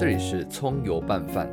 [0.00, 1.46] 这里是葱油拌饭。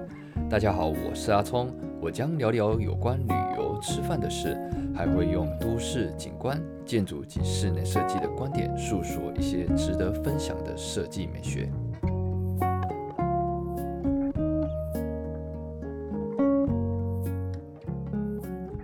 [0.49, 4.57] 大家好，我是阿葱，我将聊聊有关旅游、吃饭的事，
[4.95, 11.69] 还会用都市景观、建筑及室内设计的观点，述说一些值得分享的设计美学。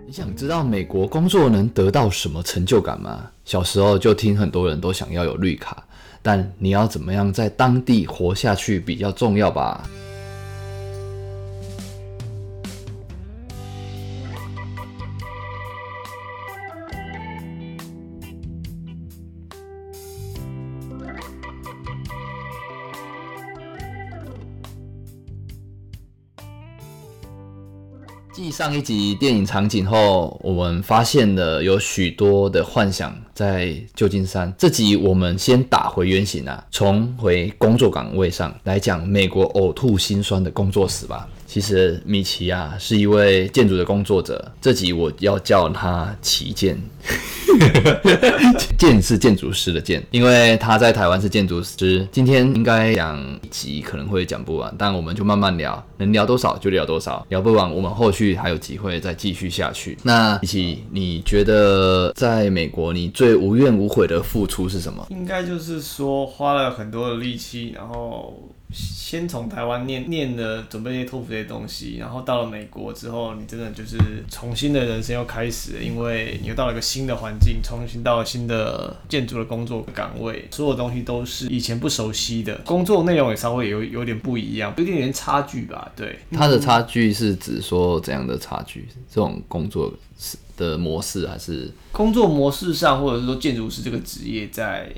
[0.04, 3.30] 你想知道美国工作能得到什么成就感吗？
[3.46, 5.83] 小时候就听很多人都想要有绿卡，
[6.26, 9.86] 但你要怎么样在当地活下去比较重要吧？
[28.34, 34.52] 继上一集电影场景后，我们发现了有许多的幻想在旧金山。
[34.58, 41.28] 这集我们先打回原形啊，重回工作岗位上来讲美国呕吐心酸的工作史吧。
[41.46, 46.76] 其实米奇啊是一位建筑的工作者，这集我要叫他旗舰。
[48.78, 52.06] 建是建筑师的建，因为他在台湾是建筑师。
[52.12, 59.96] 今天应该讲一集可能会讲不完，但我们就慢慢聊，能聊多少就聊多少，聊不完我们后续还有机会再继续下去。
[60.02, 65.06] 那米奇，你觉得在美国你最无怨无悔的付出是什么？
[65.10, 68.38] 应该就是说花了很多的力气，然后
[68.74, 73.96] 先从台湾念念的准备一些托福这些东西，然后到了美国之后，你真的就是
[74.28, 85.92] 重新的人生又开始了，因为你又到了一个新的环境，重新到了新的建筑的工作岗位，所有东西都是以前不熟悉的，工作内容也稍微有有点不一样，有点点差距吧？
[85.94, 88.88] 对，它的差距是指说怎样的差距？
[89.08, 94.92] 这种工作是的模式还是工作模式上，或者是说建筑师这个职业在。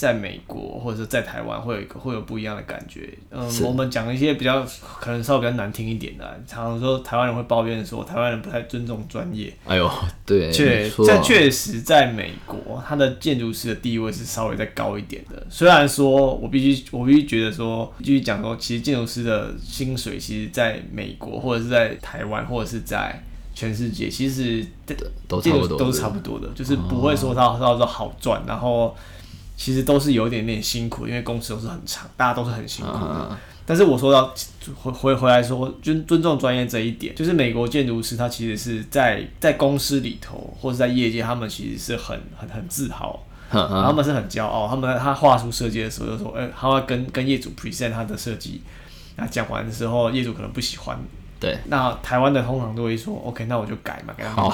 [0.00, 3.12] 在美国或者是在台湾会有一个会有不一样的感觉。
[3.30, 4.66] 嗯，我们讲一些比较
[4.98, 9.54] 可能稍微比较难听一点的，常常说台湾人会抱怨说台湾人不太尊重专业。
[9.66, 9.90] 哎呦，
[10.24, 15.46] 对，确这确实在美国，他的建筑师的地位是稍微再高一点的。
[15.50, 23.22] 虽然说我必须我必须觉得说继续讲说，其实建筑师的薪水其实在美国或者是在台湾或者是在
[23.54, 24.64] 全世界，其实
[25.28, 28.96] 都差不多，都是差不多的，就是不会说他他说好赚，然后。
[29.60, 33.38] 其实都是有一点点辛苦，因为公司都是很长，大家都是很辛苦的。
[33.66, 34.34] 但是我说到
[34.74, 44.66] 回回回来说，尊尊重专业这一点，就是美国建筑师他其实是在在公司里头或者在业界，他们其实是很很很自豪，他们是很骄傲。
[44.66, 48.62] 他们他画出设计的时候就说，哎，他会跟跟业主 present 他的设计，
[49.16, 50.98] 那讲完的时候，业主可能不喜欢。
[51.40, 54.50] 对，那台湾的通常都会说，OK，那我就改嘛，给他们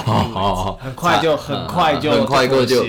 [0.78, 2.86] 很快就很快就很快过就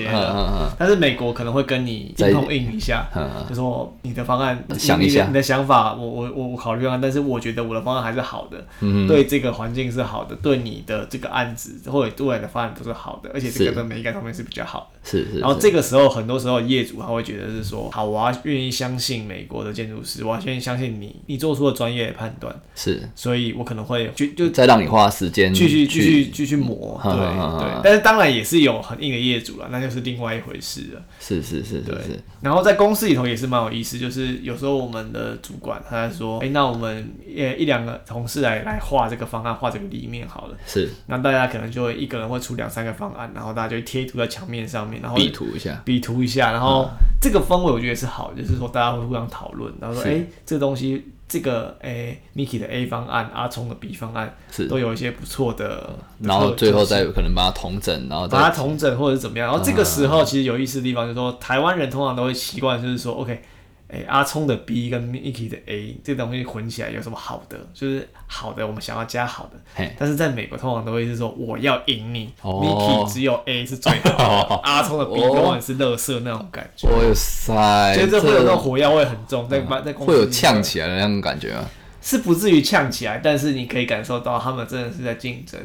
[0.78, 3.08] 但是美国可能会跟你硬碰硬一下，
[3.50, 8.64] 就说你的方案想一下，你的想法，我我我我考虑啊，但是我觉得我的方案还是好的，
[9.08, 15.00] 对这个环境是好的，对你的这个案子或者对你的方案都是好的，而且这个的美感方面是比较好的。
[15.10, 15.40] 是是。
[15.40, 22.54] 然后这个时候，很多时候业主他会觉得是说，好，我要愿意相信美国的建筑师，我要愿意相信你，你做出了专业判断。
[22.76, 27.82] 是，所以我可能会就就再让你花时间继续继续继续磨， 对对。
[27.84, 31.02] 但是当然也是有很硬的业主了，那就是另外一回事了。
[31.20, 31.96] 是是是，对。
[32.42, 40.58] 然后在公司里头也是蛮有意思，就是有时候我们的主管他在说，哎，那我们呃一两个同事来来画这个方案，画这个立面好了。
[40.68, 40.90] 是。
[41.08, 45.82] 那大家可能就会一个人会出两三个方案，然后大家就贴图在墙面上面，然后比图一下。
[45.86, 46.90] 比图一下，然后
[47.22, 54.68] 这个氛围我觉得是好，就是说大家会互相讨论，然后说，哎，这个东西，这个，诶，Miki 的 A 方案，阿聪的 B 方案，是。
[54.68, 55.90] 都有一些不错的，
[56.22, 63.42] 然后最后再可能把它同整，然后把它同整或者怎么样，然后这个时候其实有意思的地方就是说，台湾人通常都会习惯就是说，OK。
[63.90, 67.58] 哎，阿聪的 B 跟 Miki 的 A 这东西混起来有什么好的？
[67.74, 69.86] 就是好的，我们想要加好的。
[69.98, 74.18] 但是在美国通常都会是说我要赢你，Miki 只有 A 是最好
[74.50, 76.90] 的， 阿聪的 B 往往是乐色那种感觉。
[76.90, 77.94] 哇塞！
[77.96, 81.64] 所以这会有那种火药味很重，在在会有呛起来的那种感觉啊。
[82.08, 85.60] 是不至于呛起来，但是你可以感受到他们真的是在竞争，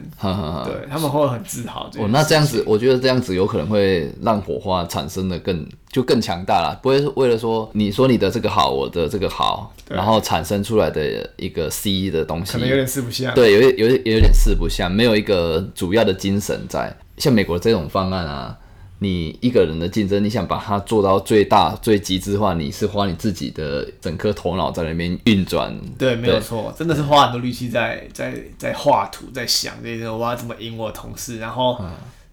[0.65, 1.89] 对他们会很自豪。
[1.97, 13.33] 哦，那这样子，我觉得这样子有可能会让火花产生的更就更强大了，不会为了说你说你的这个好，我的这个好，然后产生出来的一个 C 的东西，可能有点四不像。
[13.37, 16.93] 对，有有有点四不像，没有一个主要的精神在。
[17.19, 18.59] 像美国这种方案啊。
[19.03, 25.77] 你一个人的竞争，你想把它做到最大、最极致化，你是花你自己的整颗头脑在那边运转。
[25.99, 31.79] 对，没有错，真的是花很多力气在在在画图，在想这些我要怎么赢我同事，然后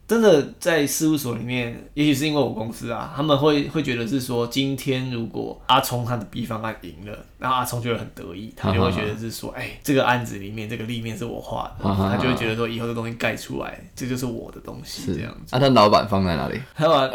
[0.09, 15.55] 真的在事务所里面，也许是因为我公司啊，他们会会觉得是说，今天如果阿聪他的 B 方案赢了，然后阿聪就会很得意，他就会觉得是说，哎、这个案子里面这个立面是我画的，他就会觉得说，以后这东西盖出来，这就是我的东西，这样子。
[15.55, 16.59] 啊，他老板放在哪里？
[16.75, 17.11] 当然，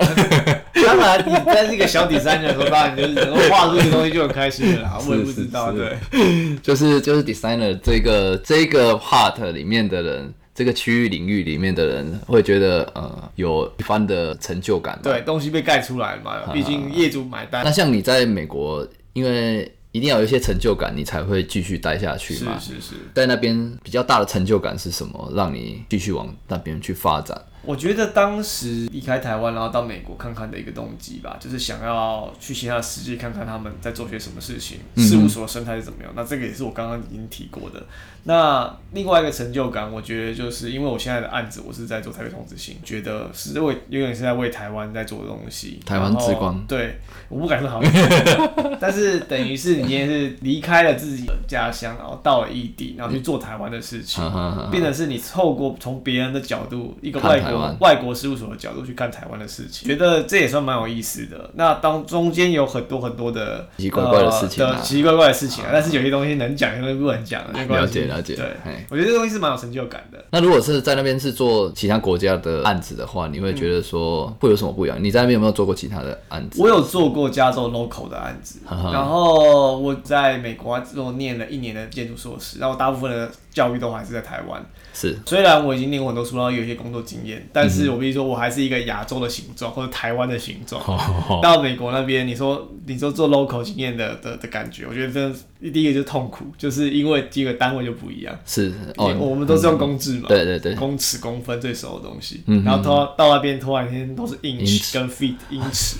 [0.72, 5.00] 当然，你在这个小底三的时候，当然就是能够画出这个东西就很开心了啦。
[5.04, 14.98] 我也不知道，是是对，就是就是 designer 这个这个 part 里面的人，这个区域领域里面的人会觉得呃有一番的成就感。
[15.02, 17.70] 对，东西被盖出来嘛，毕竟业主买单那。
[17.72, 22.74] 像你在美国，因为一定要有一些成就感，你才会继续待下去嘛是。
[22.74, 25.32] 是是，在那边比较大的成就感是什么？
[25.34, 27.36] 让你继续往那边去发展？
[27.66, 36.12] 我觉得当时离开台湾，然后到美国看看的一个动机吧，就是想要去其他的世界看看他们在做些什么事情，嗯事务所生态是怎么样。
[36.14, 37.82] 那这个也是我刚刚已经提过的。
[38.26, 45.78] 那另外一个成就感，我觉得就是因为我现在的案子，我是在做台北同志性，觉得是为有点是在为台湾在做的东西。
[45.84, 47.82] 台湾之光对，我不敢说好，
[48.80, 54.24] 但是等于是你今天是离开了自己的家乡，然后到了异地，然后去做台湾的事情。
[54.70, 61.50] 变成是你透过从别人的角度，一个外国外国事务所的角度去看台湾的事情，觉得这也算蛮有意思的。
[61.54, 67.42] 那当中间有很多很多的奇奇怪怪的事情奇奇怪怪的事情啊，但是有些东西能讲，有些东西不能讲。
[67.68, 68.44] 了解了解对，
[68.90, 70.24] 我觉得这东西是蛮有成就感的。
[70.30, 74.96] 那如果是在那边是做其他国家的案子的话，你会觉得说会有什么不一样？
[75.02, 76.60] 你在那边有没有做过其他的案子？
[76.60, 84.64] 我有做过加州 local 的案子，然后我在美国之后念了一年的建筑硕士，然后大部分的教育都还是在台湾。
[84.92, 90.82] 是虽然我已经念过很多书，然后有一些工作经验，但嗯是我比如说，我还是一个亚洲的形状或者台湾的形状。
[90.82, 98.34] 哦到美国那边，你说你说做 local 经验的的的感觉，我觉得真的第一个就是痛苦，就是因为第一个单位就不一样。
[98.46, 105.96] 是哦，哦，我们都是用公制嘛，对对对，公尺、公分最熟的东西，嗯然后到到那边突然间都是 inch 跟 feet 英尺，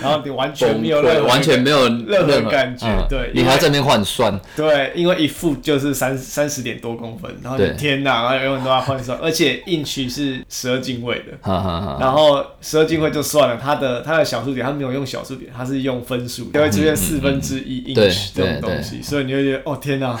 [0.00, 3.06] 然后你完全没有任，何完全没有任何感觉嗯。
[3.08, 7.76] 对你还要在那边换算，对，因为一 foot 就是三三十点多公分，然后你对。
[7.76, 11.36] 天哪，然后永远都要换算，而且 inch 是十二进位的。
[11.40, 11.98] 哈哈哈。
[12.00, 20.18] 然后十二进位就算了，它的它的小数点，它没有用小数点，它是用分数，就会出现四分之一 inch 这种东西，所以你会觉得哦天哪，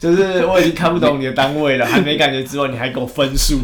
[0.00, 3.60] 就是我已经看不懂你的单位了，还没感觉之外，你还给我分数，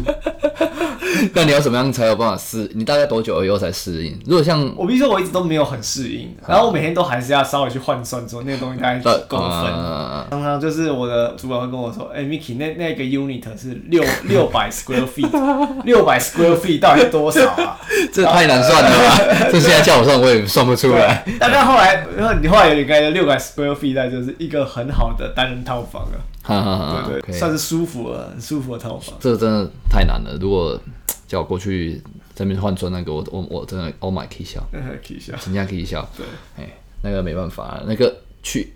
[1.33, 2.69] 那你要怎么样才有办法适？
[2.73, 4.17] 你大概多久以后才适应？
[4.25, 9.49] 如果像我必须说我一直都没有很适应，然后我每天都还是要稍微去换算说那个东西大概几公分。
[9.49, 15.29] 呃常常就是我的主管会跟我说：“哎、m i k i 那那个 unit 是六 六百 square feet，
[15.85, 17.77] 六百 square feet 到底是多少啊？”
[18.11, 19.49] 这太难算了吧？
[19.51, 21.23] 这现在叫我算，我也算不出来。
[21.25, 27.09] 对，大概后来，然后你后来有点概念，六百 square feet 那就是一个很好的单人套房了，哈哈哈。
[27.09, 29.15] 对算是舒服了，很舒服的套房。
[29.19, 30.37] 这个真的太难了。
[30.39, 30.79] 如果
[31.27, 32.01] 叫我过去
[32.35, 36.07] 这边换算那个，我我我真的 Oh my 可以笑，可以笑，人家可以笑。
[36.15, 36.25] 对，
[36.57, 36.69] 哎，
[37.01, 38.73] 那个没办法，那个去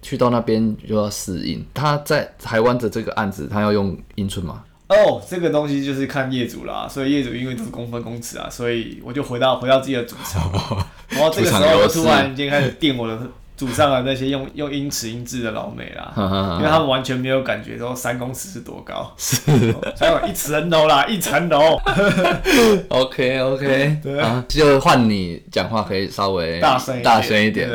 [0.00, 1.64] 去到那边就要适应。
[1.74, 4.62] 他在台湾的这个案子，他要用英寸吗？
[4.88, 10.50] 哦，这个东西就是看业主啦，所以业主因为都是公分公尺啊，所以我就回到回到自己的主场，
[11.10, 13.16] 然后这个时候我突然间开始电我的
[13.60, 16.14] 祖上的那些用用英尺英制的老美啦。
[16.58, 19.38] 因为他们完全没有感觉说三公尺是多高，是，
[19.98, 21.78] 还有一层楼啦，一层楼，
[22.88, 24.18] OK OK，对。
[24.18, 27.04] 啊，就换你讲话可以稍微大声一点。
[27.04, 27.68] 大声一点，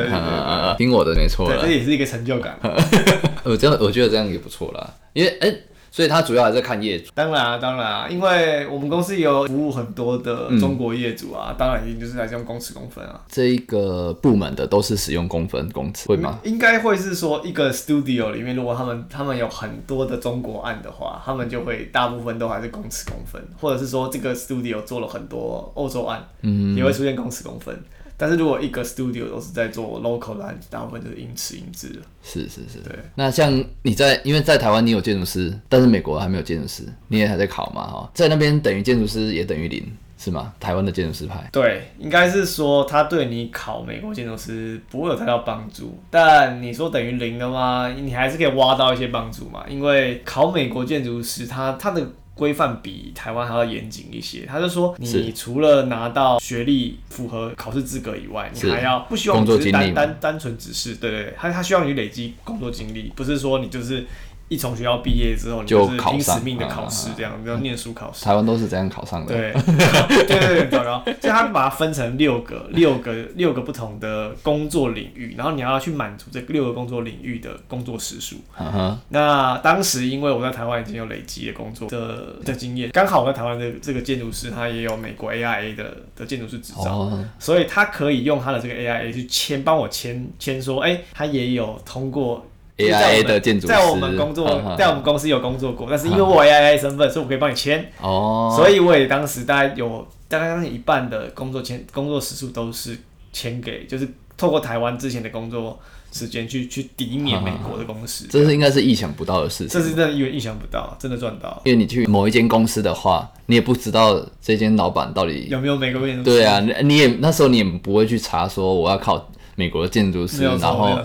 [0.76, 1.68] 听我的没错，了这。
[1.68, 2.58] 也是一个成就感。
[3.44, 5.54] 我这样我觉得这样也不错啦，因为哎、
[5.96, 7.10] 所以他主要还是看业主。
[7.14, 13.18] 当然啊，当然啊，因为我们公司有服务很多的嗯中国业主啊，当然一定就是还是用公尺公分啊。
[13.28, 16.38] 这一个部门的都是使用公分公尺，会吗？
[16.44, 27.74] 应该会是说一个 studio 里面，如果他们他们有很多的中国案的话，他们就会大部分都还是公尺公分，或者是说这个 studio 做了很多欧洲案，嗯，也会出现公尺公分。
[28.16, 32.02] 但是如果一个 studio 都是在做 local 的大部分就是英尺英制了。
[32.22, 32.78] 是是是。
[32.84, 39.84] 对，那像你在，因为在台湾你有建筑师，但是美国还没有建筑师，你也还在考嘛哈，在那边等于建筑师也等于零，
[40.18, 40.52] 是吗？
[40.58, 41.48] 台湾的建筑师派。
[41.52, 47.88] 对，应该是说他对你考美国建筑师不会有太大帮助，但你说等于零的吗？
[47.88, 52.06] 你还是可以挖到一些帮助嘛，因为考美国建筑师他他的。
[52.36, 64.04] 规范比台湾还要严谨一些，他就说，你除了拿到学历符合考试资格以外，你还要不希望你只是单单单纯只是对对对，他他希望你累积工作经历，不是说你就是
[64.48, 68.24] 一从学校毕业之后，你就是拼死命的考啊试，这样要念书考试。
[68.24, 69.34] 台湾都是这样考上的。
[69.34, 71.02] 对，对 对对，很糟糕。
[71.04, 78.36] 所以他把它分成六个、六个、六个不同的工作领域，然后你要去满足这六个工作领域的工作时数。
[78.56, 92.46] 嗯哼，那当时因为我在台湾已经有累积的工作的的经验，刚好我在台湾的这个建筑师他也有美国 AIA 的的建筑师执照，哦，所以他可以用他的这个 AIA 去签帮我签签说，哎、他也有通过。
[92.78, 97.90] AIA 的建筑师在我们工作 在我们公司有工作过，但是因为我有 AIA 身份，所以我可以帮你签。
[98.00, 102.98] 哦，所以我也当时大概有大概一半的工作签工作时数都是
[103.32, 105.78] 签给，就是透过台湾之前的工作
[106.12, 109.80] 时间去去抵免美国的公司，这是应该是意想不到的事情这。
[109.82, 111.60] 是真的意意想不到，真的赚到。
[111.64, 116.36] 因为你去某一间公司的话，你也不知道这间老板到底有没有美国建筑师？
[116.36, 121.00] 对啊，你你也那时候你也不会去查说我要靠美国的建筑师，然后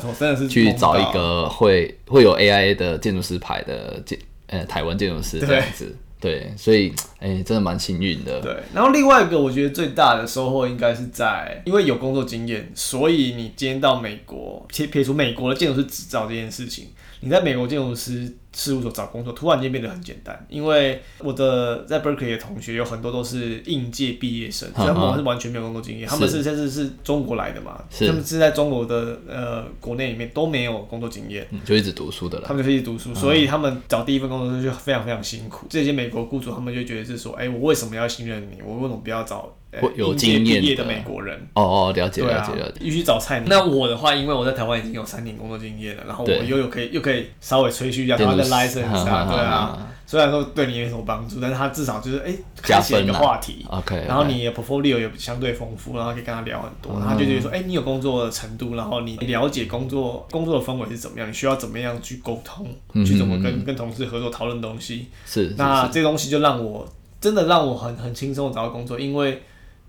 [0.48, 5.96] 去找一个会会有 AIA 的建筑师牌的建呃台湾建筑师这样子。
[6.20, 8.40] 对，所以哎、真的蛮幸运的。
[8.42, 16.90] 对，然后另外一个我觉得最大的收获应该是在，因为有工作经验，所以你今天到美国，撇撇除美国的建筑师执照这件事情，
[17.22, 20.46] 你在美国建筑师事务所找工作，突然间变得很简单。
[20.50, 31.48] 因为我的在 Berkeley 的同学有很多都是应届毕业生，所以他们是完全没有工作经验，他们是甚至是中国来的嘛，是他们是在中国的呃国内里面都没有工作经验。
[31.52, 32.46] 嗯就一直读书的了。
[32.48, 35.68] 他们就是一直读书，所以他们找第一份工作就非常非常辛苦。
[35.70, 38.62] 这些美国雇主他们就觉得是说，哎、我为什么要信任你？
[38.66, 39.56] 我为什么不要找、
[39.96, 41.38] 有经验毕业的的美国人？
[41.54, 43.48] 哦哦，了解了解了解。，必须找菜鸟。
[43.50, 49.88] 那我的话，因为我在台湾已经有三年工作经验了，然后我对又有可以又可以稍微吹嘘一下台湾的 license 啊，对啊。
[50.06, 53.66] 虽然说对你没什么帮助，但是他至少就是哎、开启了一个话题。
[53.70, 62.68] OK，然后你的 portfolio 也相对丰富，然后可以跟他聊很多，然后他就觉得说，哎、你有工作的程度，然后你了解工作工作的氛围是怎么样，你需要怎么样去沟通，
[63.06, 65.08] 去怎么跟跟同事合作讨论东西。
[65.26, 66.86] 是是那是这东西就让我
[67.22, 69.42] 真的让我很很轻松的找到工作，因为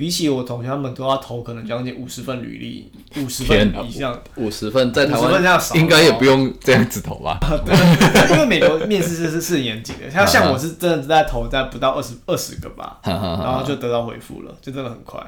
[0.02, 7.38] 比起我同学他们都要投可能将近五十份履历，五十份以上，五十份，在台50分这湾应该也不用这样子投吧？
[8.32, 15.24] 因为美国面试是是是很严谨的，像像我是真的在投在不到二十二十个吧，然后就得到回复了，就真的很快。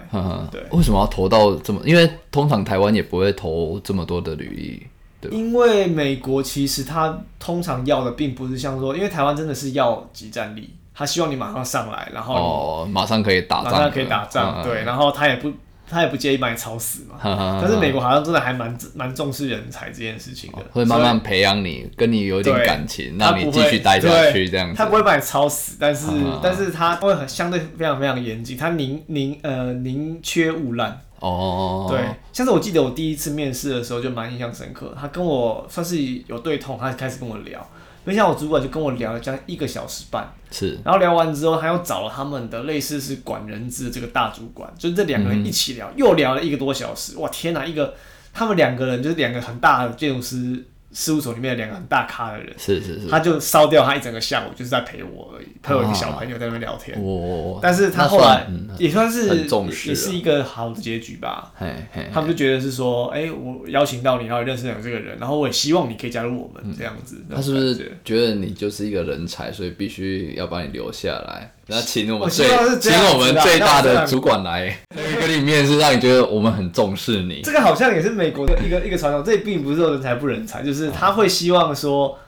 [0.51, 1.81] 对为什么要投到这么？
[1.85, 4.83] 因为通常台湾也不会投这么多的履历，
[5.21, 5.31] 对？
[5.31, 15.53] 因为美国其实它通常要的并不是像说，因为台湾真的是要集战力，他希望你马上上来，然后哦，马上可以打仗，马上可以打仗，嗯对，，然后他也不
[15.91, 17.17] 他也不介意把你吵死嘛。
[17.61, 24.77] 但是美国好像真的还蛮蛮重视人才这件事情的，会慢慢培养你，跟你有点感情，让你继续待下去，这样子。
[24.77, 31.01] 他不会把你吵死，但是、嗯但是他会很相对非常非常严谨，他宁宁呃宁缺毋滥。
[31.21, 31.99] 哦，对，
[32.35, 35.97] 像是我记得我第一次面试的时候就蛮印象深刻，他跟我算是
[36.27, 37.67] 有对通，他开始跟我聊，
[38.05, 47.17] 没想到我主管就跟我聊了将近一个小时半，是然后聊完之后，他又找了他们的类似是管人资的这个大主管，就是这两个人一起聊，又聊了一个多小时。
[47.17, 47.65] 哇，天哪！
[47.65, 47.95] 一个
[48.33, 50.63] 他们两个人就是两个很大的建筑师
[50.95, 56.97] 事务所里面的两个很大咖的人，是是是，他就烧掉他一整个下午，就是在陪我而已，陪我一个小朋友在那边聊天。
[57.03, 58.47] 哦，但是他后来
[58.79, 59.45] 也算是
[59.87, 61.53] 也是一个好的结局吧。
[61.59, 67.17] 嘿嘿，他们就觉得是说，哎、我邀请到你，然后认识了这个人，然后我也希望你可以加入我们这样子。
[67.35, 67.75] 他是不是
[68.05, 71.51] 觉得你就是一个人才，所以必须要把你留下来？
[71.67, 72.47] 然后请我我们最
[72.79, 74.79] 请我们最大的主管来
[75.19, 77.41] 跟你面试，让你觉得我们很重视你。
[77.43, 82.19] 这个好像也是美国的一个一个传统，这并不是说人才不人才，就是他会希望说，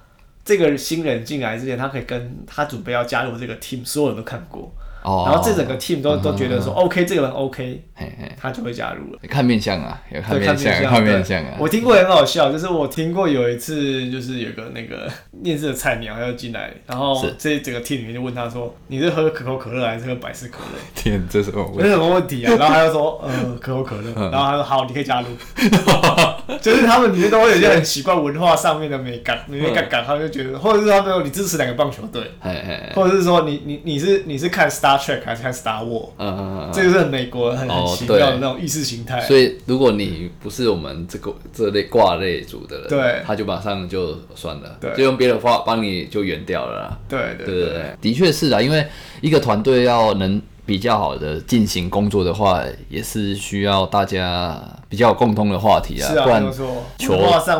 [0.44, 4.72] 这个新人进来之前，他可以跟他准备要加入这个 team，所有人都看过，
[5.02, 9.18] 哦，然后这整个 team 都都觉得说 OK，这个人 OK，嘿嘿，他就会加入了。
[9.28, 11.56] 看面相啊，有看，面相，看面相，啊。
[11.58, 15.10] 我听过很好笑，就是我听过有一次，就是有个那个
[15.42, 22.54] 面试的菜鸟要进来，然后是这整个 team 里面就问他说：“你是喝可口可乐还是喝百事可乐？”天，这是我有什么问题啊？
[22.56, 24.12] 然后他就说，呃， 可口可乐。
[24.14, 25.28] 嗯然后他说，好，你可以加入。
[26.62, 32.22] 就是他们里面都会有一些很奇怪文化上面的美感，美感感，他们就觉得，或者是他们说你支持哪个棒球队，
[32.94, 36.10] 或者是说你你你是你是看 Star Trek 还是看 Star War？
[36.18, 39.20] 嗯嗯嗯这个是很美国很很哦奇妙的那种意识形态。
[39.22, 43.22] 所以，如果你不是我们这个这类挂类组的人，对。
[43.26, 44.92] 他就马上就算了，对。
[44.94, 47.64] 就用别的方法帮你就圆掉了对对对。
[47.70, 48.86] 对，的确是啊，因为
[49.20, 56.44] 一个团队要能比较好的进行工作的话，也是需要大家比较有共通的话题啊，不然。
[56.98, 57.16] 球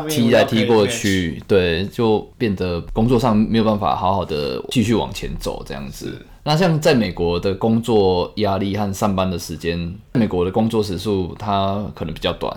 [0.08, 6.20] 踢来踢过去，对，就变得工作上没有办法好好的继续往前走这样子。
[6.42, 12.52] 那像在美国的工作压力和上班的时间，美国的工作时数它可能比较短，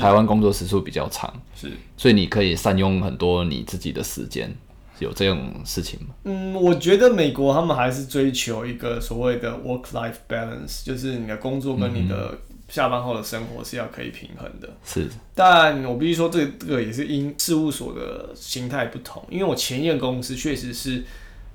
[0.00, 4.52] 台湾工作时数比较长，是所以你可以善用很多你自己的时间。
[4.98, 6.14] 有这种事情吗？
[6.24, 14.68] 嗯，我觉得美国他们还是追求一个所谓的 work-life balance，就是你的工作跟你的下班后的生活是要可以平衡的。
[14.84, 19.22] 是，但我必须说，这个这个也是因事务所的形态不同。
[19.28, 21.02] 因为我前一任公司确实是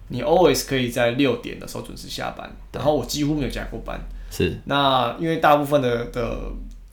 [0.10, 4.00] 你 always 可以在六点的时候准时下班，然后我几乎没有加过班。
[4.30, 6.38] 是，那因为大部分的的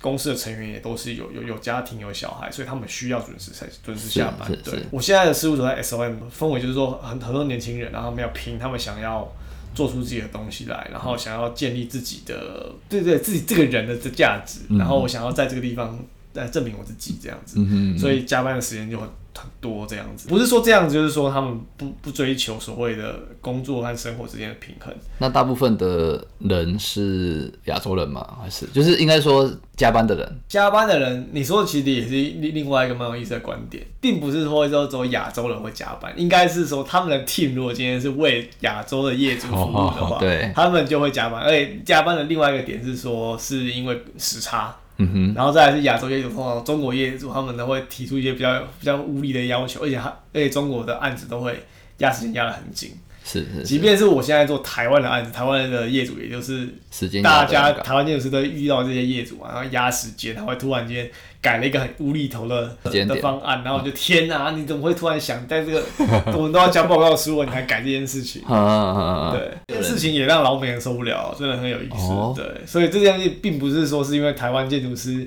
[0.05, 4.83] 公司的成员也都是有有有家庭有小孩，所以他们需要准时才准时下班对。
[4.91, 9.27] 我现在的事务所在 SOM 氛围就是说很很多年轻人，然后他们要拼，他们想要
[9.75, 15.99] 做出自己的东西来，然后想要建立自己的对对自己这个人的这价值，然后我想要在这个地方
[16.35, 20.29] 来证明我自己这样子，嗯哼，所以加班的时间就很很多这样子。
[20.29, 24.95] 不是说这样子，就是说他们不不追求所谓的工作和生活之间的平衡。
[25.19, 28.39] 那大部分的人是亚洲人吗？
[28.43, 30.41] 还是就是应该说加班的人？
[30.49, 41.43] 加班的人，你说的其实也是另另外一个蛮有意思的观点，并不是说说只有亚洲人会加班，应该是说他们的 team 如果今天是为亚洲的业主服务的话，哦对他们就会加班。
[41.43, 51.65] 而且加班的另外一个点是说，是因为时差，嗯哼，然后再来是亚洲业主，通常中国业主他们都会提出一些比较比较无理的要求，而且他而且中国的案子都会
[51.99, 52.93] 压时间压得很紧，
[53.25, 65.83] 是是即，便是我现在做台湾的案子，台湾的业主也就是时间大家台湾建筑师都遇到这些业主嘛，然后压时间，他会突然间改了一个很无厘头的的方案，然后我就天哪、你怎么会突然想在这个
[66.37, 68.43] 我们都要交报告书了，你还改这件事情？
[68.47, 72.13] 嗯嗯嗯嗯，对，这件事情也让老美人受不了，真的很有意思。
[72.13, 72.35] 哦。
[72.37, 75.27] 对，所以这件事并不是说是因为台湾建筑师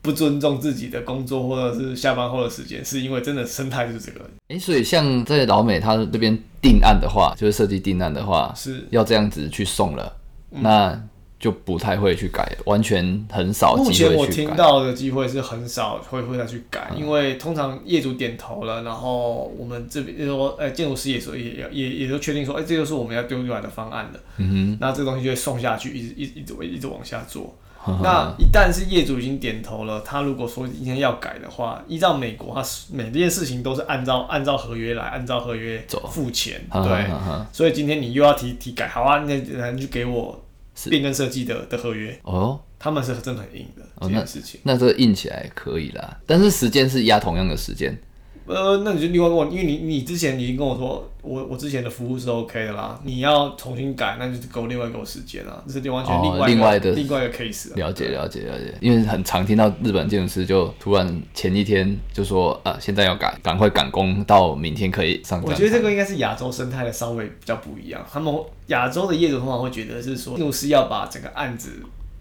[0.00, 8.84] 不尊重自己的工作或者是下班后的时间，是因为真的生态就是这个，哎、所以像在老美他这边定案的话，就是设计定案的话，是。
[8.90, 10.16] 要这样子去送了，
[10.52, 10.62] 嗯。
[10.62, 11.00] 那
[11.40, 14.56] 就不太会去改，完全很少目机前我听会去改。
[14.56, 16.98] 到的机会是很少会会再去改，嗯。
[16.98, 24.78] 因为通常业主点头了，然后我们这边就说，哎、建筑师也说也也也也就确定说，哎、这就是我们要丢出来的方案了，嗯哼。
[24.80, 27.54] 那这个东西就会送下去，一直一直一直一直往下做。
[27.78, 37.06] 哼， 那一旦是业主已经点头了，他如果说今天要改的话，依照美国，他是每件事情都是按照按照合约来，按照合约走付钱，哼 对。
[37.52, 40.44] 所以今天你又要提提改，好啊，那就给我
[40.88, 44.60] 变更设计的的合约，哦，他们是真的很硬的这件事情。
[44.62, 47.96] 那这个印起来可以啦，但是时间是压同样的时间，
[48.48, 57.76] 呃，那你就另外跟我，因为你你之前已经跟我说，我我之前的服务是 OK 的啦，你要重新改，那就是给我另外给我时间啊，这是完全哦另外的另外一个 case 啊。
[57.76, 65.50] 了解了解了解，因为很常听到日本建筑师就突然前一天就说啊，现在要改，赶快赶工到明天可以上站。
[65.50, 68.34] 我觉得这个应该是亚洲生态的稍微比较不一样，他们
[68.68, 71.70] 亚洲的业主通常会觉得是说，建筑师要把整个案子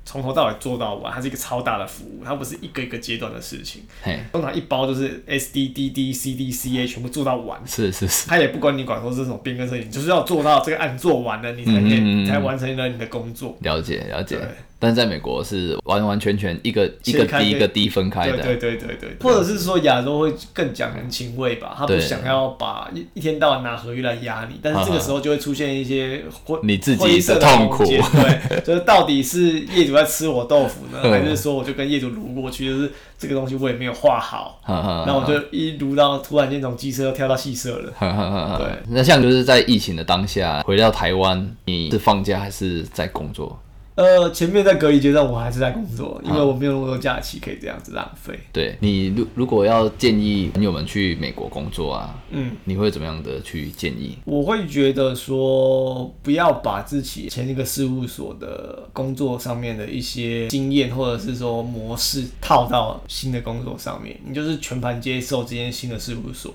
[0.07, 3.83] 从头到尾做到完，它是一个超大的服务，它不是一个一个阶段的事情。
[4.01, 13.57] 嘿，通常一包就是 S D D D C D C A 全部做到完，是是是，他也不管你管说是什么变更设计，你就是要做到这个案做完了，你才可以，嗯嗯嗯嗯你才完成了你的工作。
[13.59, 14.47] 了解了解对。
[14.79, 27.83] 但是在美国是完完全全一个一个低一个低分开的，对对对对对，或者是说亚洲会更讲人情味吧，他不想要把一一天到晚拿合约来压你，但是这个时候就会出现一些灰你自己的痛苦。
[27.87, 31.11] 对，就是到底是业主在吃我豆腐呢，嗯。
[31.11, 37.93] 还是说我就跟业主撸过去，就是这个东西我也没有画好，哈哈然后我就一撸到突然间从机车跳到汽车了。
[38.57, 38.67] 对。
[38.89, 43.59] 那像就是在疫情的当下回到台湾，你是放假还是在工作？
[43.97, 48.39] 呃，前面在隔离阶段我还是在工作，因为我没有那么多假期可以这样子浪费。
[48.53, 54.15] 对你如如果要建议朋友们去美国工作啊，嗯，你会怎么样的去建议？
[54.23, 66.53] 我会觉得说，不要把自己前一个事务所的工作上面的一些经验，或者是说模式套到新的工作上面，你就是全盘接受这间新的事务所，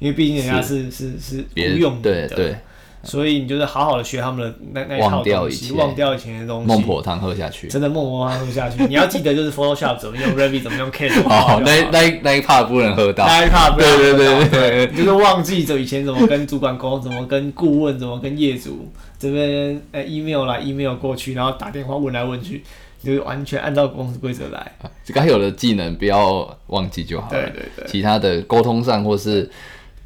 [0.00, 0.90] 因为毕竟人家是。
[0.90, 2.56] 是是别人雇佣你的，对对，
[3.02, 7.68] 所以你就是好好的学他们的那那一套忘掉东西，以前忘掉以前的东西，孟婆汤喝下去。
[7.68, 8.84] 真的孟婆汤喝下去。
[8.86, 13.24] 你要记得就是 Photoshop 怎么用，Revit 怎么用，K 怎么哦，那那那一那一 part 不能喝到。
[13.26, 22.62] 那一 part 不要对对对喝到对对就是忘记着以前怎么跟主管沟通，怎么跟顾问，怎么跟业主这边呃 email 来 email 过去，然后打电话问来问去，
[23.02, 24.72] 就是完全按照公司规则来。
[25.12, 27.32] 该有的技能不要忘记就好了。
[27.32, 29.50] 对对对其他的沟通上或是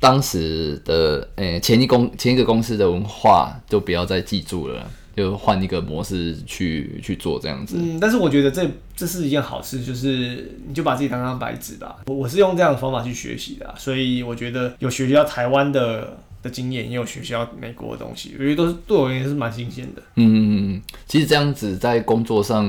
[0.05, 4.87] 当时的呃、前一公前一个公司的文化，就不要再记住了，
[5.17, 7.79] 就换一个模式去去做这样子。
[7.81, 11.97] 嗯，但是我觉得这这是一件好事，就是你就把自己当张白纸吧。
[12.05, 20.03] 我我是用这样的方法去学习的啊、所以我觉得有学习到台湾的的经验，也有学习到美国的东西，我觉得都是对我而言是蛮新鲜的。
[20.17, 22.67] 嗯嗯嗯，其实这样子在工作上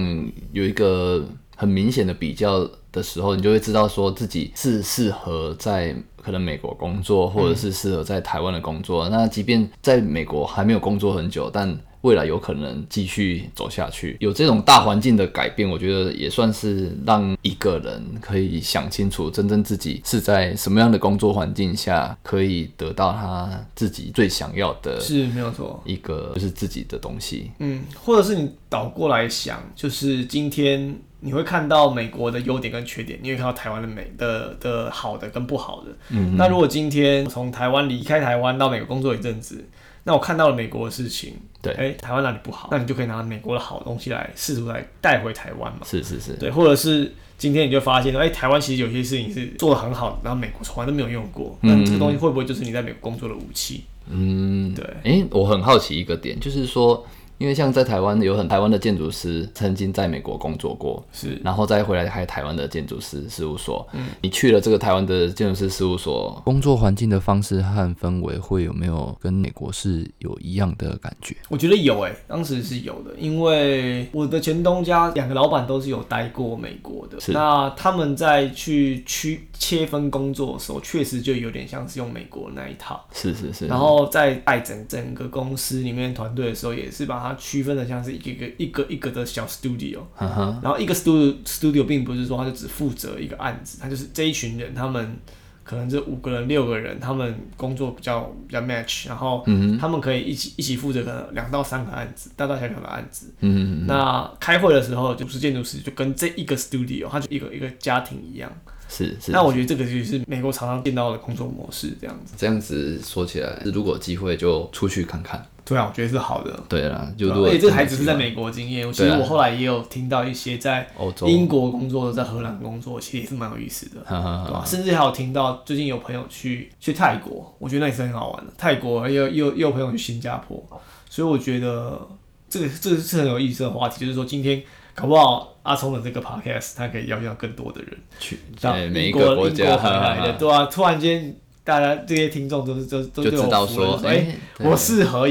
[0.53, 9.09] 有一个很明显的比较的时候，你就会知道说自己是适合在可能美国工作，或者是适合在台湾的工作。
[9.09, 27.51] 那即便在美国还没有工作很久，但未来有可能继续走下去，有这种大环境的改变，我觉得也算是让一个人可以想清楚，真正自己是在什么样的工作环境下可以得到他自己最想要的，是没有错，一个就是自己的东西。
[27.57, 30.95] 嗯，或者是你倒过来想，就是今天
[31.25, 35.91] 你会看到美国的优点跟缺点，你会看到台湾的美的的好的跟不好的。
[36.11, 39.65] 嗯，那如果今天从台湾离开台湾到美国工作一阵子。
[40.07, 41.33] 那我看到了美国的事情，
[41.63, 42.69] 对，哎，台湾哪里不好？
[42.71, 45.79] 那你就可以拿美国的好东西来试图来带回台湾嘛。
[45.83, 53.85] 是是是，对，或者是今天你就发现，哎，台湾其实有些事情是做的很好的，然后美国从来都没有用过，那这个东西会不会就是你在美国工作的武器？
[54.07, 54.85] 嗯，对。
[55.03, 57.03] 哎，我很好奇一个点，就是说。
[57.37, 63.87] 因为像在台湾有很台湾的建筑师曾经在美国工作过，是，然后再回来开台湾的建筑师事务所。
[63.93, 71.35] 嗯，你去了这个台湾的建筑师事务所，工作环境的方式和氛围会有没有跟美国是有一样的感觉？
[71.49, 83.05] 我觉得有诶，当时是有的，因为我的前东家两个老板都是有待过美国的，那他们在去区切分工作的时候，确实就有点像是用美国那一套。
[83.11, 83.67] 是是是。
[83.67, 95.17] 然后在带整整个公司里面团队的时候，也是把它区分的像是一个一个一个一个的小 studio，然后一个 studio studio 并不是说他就只负责一个案子，他就是这一群人，他们
[95.63, 99.43] 可能这五个人六个人，他们工作比较比较 match，然后
[99.79, 103.33] 他们可以一起一起负责可能两到三个案子，大大小小的案子。
[103.39, 108.51] 嗯那开会的时候，就是建筑师就跟这一个 studio，他就一个一个家庭一样。
[108.87, 109.31] 是是。
[109.31, 112.33] 那我觉得这个就是美国常常见到的工作模式，这样子。
[112.37, 115.45] 这样子说起来，如果有机会就出去看看。
[115.67, 116.63] 对啊，我觉得是好的。
[116.69, 120.87] 对啦，就如果这个还只是在美国经验，其实我后来也有听到一些在
[121.25, 124.63] 英国工作的，在荷兰工作，其实也是蛮有意思的，对吧？
[124.63, 128.53] 甚至还有听到最近有朋友去去泰国，我觉得那也是很好玩的。
[128.55, 130.63] 泰国又又又有朋友去新加坡，
[131.09, 131.99] 所以我觉得
[132.47, 134.61] 这个这个是很有意思的话题，就是说今天
[134.95, 141.35] 搞不好阿聪的这个 podcast，他可以邀请到更多的人去到每一个国家回来的，对啊，突然间。
[141.65, 144.23] 大家这些听众都是都都就知道说，哎，
[144.59, 145.27] 我适合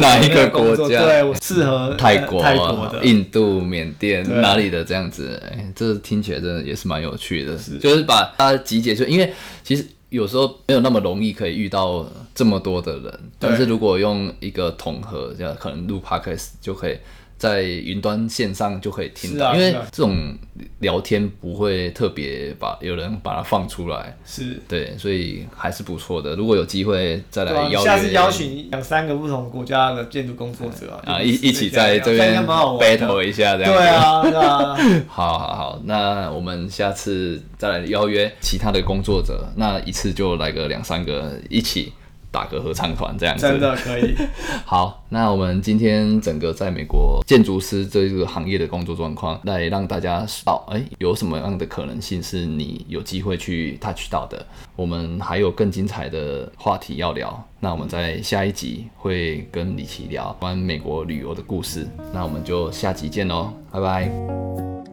[0.00, 1.04] 哪一个国家？
[1.04, 5.40] 对我适合泰国、泰国的、印度、缅甸哪里的这样子？
[5.48, 9.04] 哎，这听起来真的也是蛮有趣的，是就是把它集结出。
[9.04, 9.32] 因为
[9.62, 16.98] 其实有时候没有那么容易可以遇到这么多的人，但是如果用一个统合，这样可能录 podcast 就可以。
[17.40, 20.36] 在云端线上就可以听到，因为这种
[20.80, 26.36] 聊天不会特别把有人把它放出来，是对，所以还是不错的。
[26.36, 34.76] 如果有机会再来邀，下次邀请两三个不同国家的建筑工作者啊，一一起在这边 battle 一下，这样对啊，对啊。
[35.08, 41.94] 好好好，那我们下次再来邀约其他的工作者，那一次就来个两三个一起。
[42.30, 44.14] 打个合唱团这样子，真的可以。
[44.64, 54.44] 好，那我们今天整个在美国建筑师这个行业的工作状况，来让大家知道，哎，有什么样的可能性是你有机会去 touch 到的。
[54.76, 61.86] 我们还有更精彩的话题要聊，那我们在下一集会跟李琦聊关美国旅游的故事。
[62.12, 64.89] 那我们就下集见喽，拜拜。